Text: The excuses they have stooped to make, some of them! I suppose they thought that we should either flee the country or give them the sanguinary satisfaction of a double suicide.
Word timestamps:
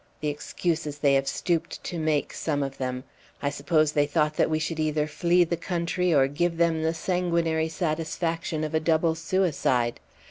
The 0.19 0.29
excuses 0.29 0.97
they 0.97 1.13
have 1.13 1.27
stooped 1.27 1.83
to 1.83 1.99
make, 1.99 2.33
some 2.33 2.63
of 2.63 2.79
them! 2.79 3.03
I 3.39 3.51
suppose 3.51 3.91
they 3.91 4.07
thought 4.07 4.35
that 4.35 4.49
we 4.49 4.57
should 4.57 4.79
either 4.79 5.05
flee 5.05 5.43
the 5.43 5.55
country 5.57 6.11
or 6.11 6.25
give 6.27 6.57
them 6.57 6.81
the 6.81 6.95
sanguinary 6.95 7.69
satisfaction 7.69 8.63
of 8.63 8.73
a 8.73 8.79
double 8.79 9.13
suicide. 9.13 9.99